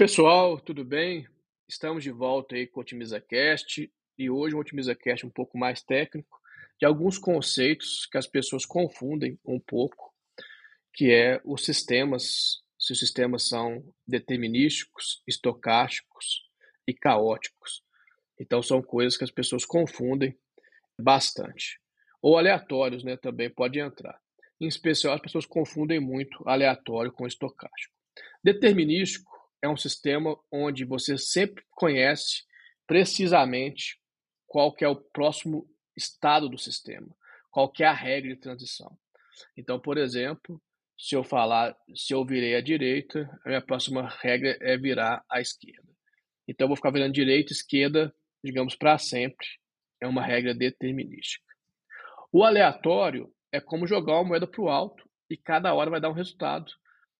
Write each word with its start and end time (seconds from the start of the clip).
Pessoal, 0.00 0.58
tudo 0.58 0.82
bem? 0.82 1.28
Estamos 1.68 2.02
de 2.02 2.10
volta 2.10 2.54
aí 2.54 2.66
com 2.66 2.80
o 2.80 2.82
OtimizaCast 2.82 3.92
e 4.16 4.30
hoje 4.30 4.56
um 4.56 4.58
OtimizaCast 4.58 5.26
um 5.26 5.30
pouco 5.30 5.58
mais 5.58 5.82
técnico 5.82 6.40
de 6.78 6.86
alguns 6.86 7.18
conceitos 7.18 8.06
que 8.06 8.16
as 8.16 8.26
pessoas 8.26 8.64
confundem 8.64 9.38
um 9.44 9.60
pouco, 9.60 10.10
que 10.94 11.12
é 11.12 11.38
os 11.44 11.66
sistemas, 11.66 12.62
se 12.78 12.94
os 12.94 12.98
sistemas 12.98 13.46
são 13.46 13.84
determinísticos, 14.08 15.22
estocásticos 15.28 16.48
e 16.86 16.94
caóticos. 16.94 17.82
Então 18.40 18.62
são 18.62 18.80
coisas 18.80 19.18
que 19.18 19.24
as 19.24 19.30
pessoas 19.30 19.66
confundem 19.66 20.34
bastante. 20.98 21.78
Ou 22.22 22.38
aleatórios, 22.38 23.04
né, 23.04 23.18
também 23.18 23.50
pode 23.50 23.78
entrar. 23.78 24.18
Em 24.58 24.66
especial 24.66 25.12
as 25.12 25.20
pessoas 25.20 25.44
confundem 25.44 26.00
muito 26.00 26.42
aleatório 26.48 27.12
com 27.12 27.26
estocástico. 27.26 27.94
Determinístico 28.42 29.29
é 29.62 29.68
um 29.68 29.76
sistema 29.76 30.36
onde 30.50 30.84
você 30.84 31.18
sempre 31.18 31.64
conhece 31.70 32.44
precisamente 32.86 33.98
qual 34.46 34.74
é 34.80 34.88
o 34.88 34.96
próximo 34.96 35.68
estado 35.96 36.48
do 36.48 36.58
sistema, 36.58 37.08
qual 37.50 37.72
é 37.78 37.84
a 37.84 37.92
regra 37.92 38.34
de 38.34 38.40
transição. 38.40 38.98
Então, 39.56 39.78
por 39.78 39.96
exemplo, 39.98 40.60
se 40.98 41.14
eu 41.14 41.22
falar, 41.22 41.76
se 41.94 42.12
eu 42.12 42.24
virei 42.24 42.56
à 42.56 42.60
direita, 42.60 43.30
a 43.44 43.48
minha 43.48 43.62
próxima 43.62 44.08
regra 44.20 44.58
é 44.60 44.76
virar 44.76 45.24
à 45.30 45.40
esquerda. 45.40 45.88
Então, 46.48 46.64
eu 46.64 46.68
vou 46.68 46.76
ficar 46.76 46.90
virando 46.90 47.12
direita, 47.12 47.52
esquerda, 47.52 48.14
digamos, 48.42 48.74
para 48.74 48.98
sempre. 48.98 49.46
É 50.02 50.06
uma 50.06 50.24
regra 50.24 50.54
determinística. 50.54 51.44
O 52.32 52.44
aleatório 52.44 53.32
é 53.52 53.60
como 53.60 53.86
jogar 53.86 54.14
uma 54.14 54.24
moeda 54.24 54.46
para 54.46 54.60
o 54.60 54.68
alto 54.68 55.08
e 55.28 55.36
cada 55.36 55.72
hora 55.74 55.90
vai 55.90 56.00
dar 56.00 56.10
um 56.10 56.14
resultado. 56.14 56.72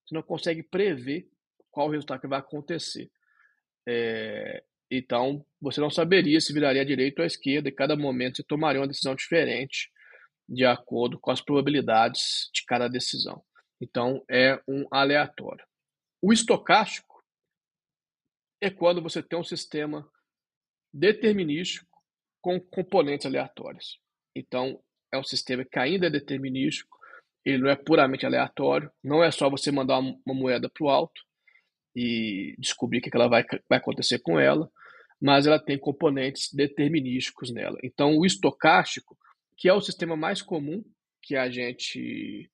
Você 0.04 0.14
não 0.14 0.22
consegue 0.22 0.62
prever 0.62 1.28
qual 1.70 1.88
o 1.88 1.90
resultado 1.90 2.20
que 2.20 2.28
vai 2.28 2.38
acontecer. 2.38 3.10
É, 3.88 4.62
então, 4.90 5.44
você 5.60 5.80
não 5.80 5.90
saberia 5.90 6.40
se 6.40 6.52
viraria 6.52 6.82
à 6.82 6.84
direita 6.84 7.22
ou 7.22 7.24
à 7.24 7.26
esquerda, 7.26 7.68
e 7.68 7.72
cada 7.72 7.96
momento 7.96 8.36
você 8.36 8.42
tomaria 8.42 8.80
uma 8.80 8.88
decisão 8.88 9.14
diferente 9.14 9.90
de 10.48 10.64
acordo 10.64 11.18
com 11.18 11.30
as 11.30 11.40
probabilidades 11.40 12.50
de 12.52 12.64
cada 12.64 12.88
decisão. 12.88 13.42
Então, 13.80 14.24
é 14.28 14.60
um 14.68 14.84
aleatório. 14.90 15.64
O 16.20 16.32
estocástico 16.32 17.24
é 18.60 18.68
quando 18.68 19.00
você 19.00 19.22
tem 19.22 19.38
um 19.38 19.44
sistema 19.44 20.10
determinístico 20.92 21.88
com 22.42 22.60
componentes 22.60 23.26
aleatórios. 23.26 24.00
Então, 24.34 24.82
é 25.12 25.18
um 25.18 25.24
sistema 25.24 25.64
que 25.64 25.78
ainda 25.78 26.08
é 26.08 26.10
determinístico, 26.10 26.98
ele 27.44 27.58
não 27.58 27.70
é 27.70 27.76
puramente 27.76 28.26
aleatório, 28.26 28.90
não 29.02 29.22
é 29.22 29.30
só 29.30 29.48
você 29.48 29.70
mandar 29.70 29.98
uma 29.98 30.34
moeda 30.34 30.68
para 30.68 30.84
o 30.84 30.90
alto, 30.90 31.22
e 31.94 32.54
descobrir 32.58 32.98
o 32.98 33.02
que 33.02 33.10
ela 33.12 33.28
vai, 33.28 33.44
vai 33.68 33.78
acontecer 33.78 34.18
com 34.20 34.38
ela, 34.38 34.70
mas 35.20 35.46
ela 35.46 35.58
tem 35.58 35.78
componentes 35.78 36.52
determinísticos 36.52 37.52
nela. 37.52 37.78
Então, 37.82 38.16
o 38.16 38.24
estocástico, 38.24 39.16
que 39.56 39.68
é 39.68 39.72
o 39.72 39.80
sistema 39.80 40.16
mais 40.16 40.40
comum 40.40 40.82
que 41.22 41.36
a 41.36 41.50
gente 41.50 42.50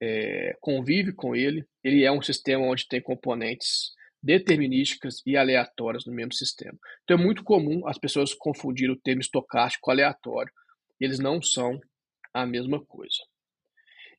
é, 0.00 0.56
convive 0.60 1.12
com 1.12 1.34
ele, 1.34 1.64
ele 1.82 2.04
é 2.04 2.12
um 2.12 2.22
sistema 2.22 2.64
onde 2.64 2.86
tem 2.86 3.00
componentes 3.00 3.92
determinísticas 4.22 5.22
e 5.26 5.36
aleatórias 5.36 6.04
no 6.04 6.12
mesmo 6.12 6.32
sistema. 6.32 6.78
Então 7.04 7.16
é 7.16 7.20
muito 7.22 7.44
comum 7.44 7.86
as 7.86 7.98
pessoas 7.98 8.34
confundirem 8.34 8.92
o 8.92 9.00
termo 9.00 9.20
estocástico 9.20 9.84
com 9.84 9.90
aleatório. 9.90 10.52
Eles 11.00 11.18
não 11.18 11.40
são 11.40 11.80
a 12.34 12.44
mesma 12.44 12.84
coisa. 12.84 13.18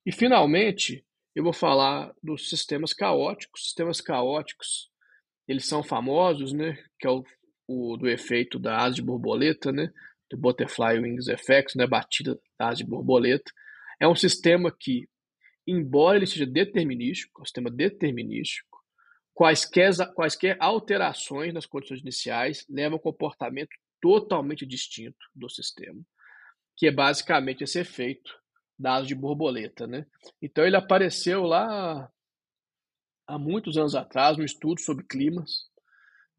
E 0.06 0.12
finalmente, 0.12 1.04
eu 1.40 1.44
vou 1.44 1.54
falar 1.54 2.14
dos 2.22 2.50
sistemas 2.50 2.92
caóticos. 2.92 3.64
Sistemas 3.64 4.02
caóticos, 4.02 4.90
eles 5.48 5.66
são 5.66 5.82
famosos, 5.82 6.52
né? 6.52 6.78
Que 7.00 7.08
é 7.08 7.10
o, 7.10 7.24
o 7.66 7.96
do 7.96 8.10
efeito 8.10 8.60
da 8.60 8.76
asa 8.76 8.96
de 8.96 9.02
borboleta, 9.02 9.72
né? 9.72 9.90
Do 10.30 10.38
Butterfly 10.38 11.00
Wings 11.00 11.30
Effect, 11.30 11.78
né? 11.78 11.88
Batida 11.88 12.38
da 12.60 12.68
asa 12.68 12.84
de 12.84 12.84
borboleta. 12.84 13.50
É 14.02 14.06
um 14.06 14.16
sistema 14.16 14.70
que, 14.70 15.08
embora 15.66 16.18
ele 16.18 16.28
seja 16.28 16.46
determinístico, 16.46 17.40
é 17.40 17.42
um 17.42 17.46
sistema 17.46 17.72
determinístico, 17.72 18.78
quaisquer, 19.34 19.92
quaisquer 20.14 20.58
alterações 20.60 21.54
nas 21.54 21.66
condições 21.66 22.02
iniciais 22.02 22.66
levam 22.70 22.98
a 22.98 23.00
um 23.00 23.02
comportamento 23.02 23.72
totalmente 24.02 24.66
distinto 24.66 25.18
do 25.34 25.50
sistema, 25.50 26.02
que 26.76 26.88
é 26.88 26.92
basicamente 26.92 27.64
esse 27.64 27.80
efeito 27.80 28.30
dados 28.80 29.08
de 29.08 29.16
borboleta, 29.16 29.86
né? 29.86 30.06
Então 30.42 30.66
ele 30.66 30.78
apareceu 30.78 31.44
lá 31.44 32.10
há 33.28 33.38
muitos 33.38 33.78
anos 33.78 33.94
atrás 33.94 34.38
no 34.38 34.44
estudo 34.44 34.80
sobre 34.80 35.06
climas 35.06 35.70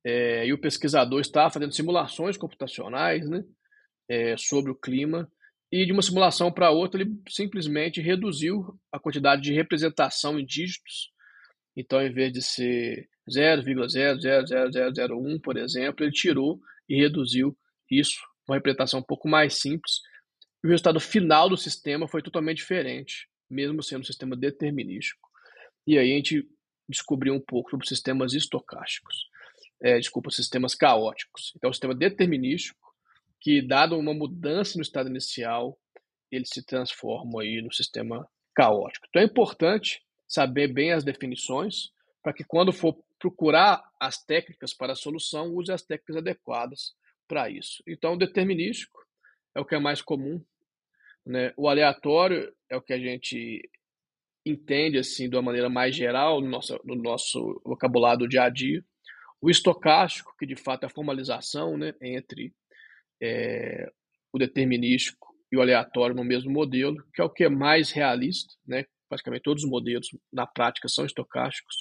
é, 0.05 0.47
e 0.47 0.53
o 0.53 0.61
pesquisador 0.61 1.21
estava 1.21 1.51
fazendo 1.51 1.75
simulações 1.75 2.37
computacionais, 2.37 3.29
né, 3.29 3.45
é, 4.09 4.37
sobre 4.37 4.73
o 4.73 4.75
clima 4.75 5.31
e 5.71 5.87
de 5.87 5.93
uma 5.93 6.03
simulação 6.03 6.51
para 6.51 6.71
outra 6.71 7.01
ele 7.01 7.13
simplesmente 7.29 8.01
reduziu 8.01 8.77
a 8.91 8.99
quantidade 8.99 9.43
de 9.43 9.53
representação 9.53 10.41
em 10.41 10.45
dígitos. 10.45 11.13
Então, 11.77 12.03
em 12.03 12.13
vez 12.13 12.33
de 12.33 12.43
ser 12.43 13.09
0,00001, 13.29 15.41
por 15.41 15.57
exemplo, 15.57 16.05
ele 16.05 16.11
tirou 16.11 16.59
e 16.89 17.01
reduziu 17.01 17.57
isso, 17.89 18.19
uma 18.49 18.57
representação 18.57 18.99
um 18.99 19.05
pouco 19.05 19.29
mais 19.29 19.61
simples, 19.61 20.01
o 20.63 20.69
resultado 20.69 21.01
final 21.01 21.49
do 21.49 21.57
sistema 21.57 22.07
foi 22.09 22.23
totalmente 22.23 22.59
diferente, 22.59 23.29
mesmo 23.49 23.83
sendo 23.83 24.03
um 24.03 24.05
sistema 24.05 24.37
determinístico. 24.37 25.29
E 25.87 25.99
aí 25.99 26.13
a 26.13 26.17
gente 26.17 26.49
descobriu 26.89 27.35
um 27.35 27.41
pouco 27.41 27.71
sobre 27.71 27.87
sistemas 27.87 28.35
estocásticos, 28.35 29.29
é, 29.83 29.99
desculpa, 29.99 30.31
sistemas 30.31 30.75
caóticos. 30.75 31.53
Então, 31.57 31.71
o 31.71 31.73
sistema 31.73 31.95
determinístico, 31.95 32.95
que 33.41 33.63
dado 33.63 33.97
uma 33.97 34.13
mudança 34.13 34.77
no 34.77 34.83
estado 34.83 35.09
inicial, 35.09 35.79
ele 36.31 36.45
se 36.45 36.65
transforma 36.65 37.43
aí 37.43 37.61
no 37.63 37.73
sistema 37.73 38.29
caótico. 38.55 39.07
Então 39.09 39.23
é 39.23 39.25
importante 39.25 40.03
saber 40.29 40.69
bem 40.69 40.93
as 40.93 41.03
definições 41.03 41.91
para 42.23 42.33
que 42.33 42.45
quando 42.45 42.73
for 42.73 43.03
procurar 43.19 43.83
as 43.99 44.23
técnicas 44.23 44.73
para 44.73 44.93
a 44.93 44.97
solução, 44.97 45.55
use 45.55 45.73
as 45.73 45.83
técnicas 45.83 46.17
adequadas 46.17 46.95
para 47.27 47.51
isso. 47.51 47.83
Então, 47.87 48.17
determinístico 48.17 49.01
é 49.55 49.61
o 49.61 49.65
que 49.65 49.75
é 49.75 49.79
mais 49.79 50.03
comum. 50.03 50.43
Né? 51.27 51.53
O 51.57 51.69
aleatório 51.69 52.53
é 52.69 52.77
o 52.77 52.83
que 52.83 52.93
a 52.93 52.99
gente 52.99 53.69
entende 54.45 54.99
assim 54.99 55.29
de 55.29 55.37
uma 55.37 55.43
maneira 55.43 55.69
mais 55.69 55.95
geral 55.95 56.41
no 56.41 56.49
nosso, 56.49 56.81
no 56.85 56.95
nosso 56.95 57.61
vocabulário 57.65 58.21
do 58.21 58.29
dia 58.29 58.45
a 58.45 58.49
dia. 58.49 58.85
O 59.41 59.51
estocástico, 59.51 60.35
que 60.39 60.47
de 60.47 60.57
fato 60.57 60.85
é 60.85 60.87
a 60.87 60.91
formalização 60.91 61.77
né, 61.77 61.95
entre 62.01 62.55
é, 63.23 63.91
o 64.33 64.39
determinístico 64.39 65.35
e 65.53 65.57
o 65.57 65.61
aleatório 65.61 66.15
no 66.15 66.25
mesmo 66.25 66.51
modelo, 66.51 66.97
que 67.15 67.21
é 67.21 67.25
o 67.25 67.31
que 67.31 67.45
é 67.45 67.49
mais 67.49 67.91
realista, 67.91 68.55
né? 68.67 68.85
praticamente 69.09 69.43
todos 69.43 69.65
os 69.65 69.71
modelos 69.71 70.09
na 70.33 70.47
prática 70.47 70.89
são 70.89 71.05
estocásticos, 71.05 71.75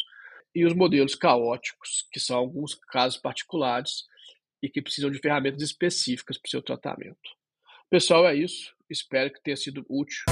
e 0.54 0.66
os 0.66 0.74
modelos 0.74 1.14
caóticos, 1.14 2.08
que 2.12 2.20
são 2.20 2.36
alguns 2.38 2.74
casos 2.74 3.20
particulares 3.20 4.06
e 4.64 4.68
que 4.68 4.82
precisam 4.82 5.12
de 5.12 5.20
ferramentas 5.20 5.62
específicas 5.62 6.40
para 6.40 6.48
o 6.48 6.50
seu 6.50 6.62
tratamento. 6.62 7.39
Pessoal, 7.90 8.28
é 8.28 8.36
isso. 8.36 8.76
Espero 8.88 9.32
que 9.32 9.42
tenha 9.42 9.58
sido 9.58 9.84
útil. 9.90 10.24